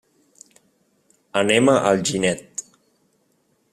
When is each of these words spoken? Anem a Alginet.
Anem 1.41 1.69
a 1.73 1.77
Alginet. 1.91 2.65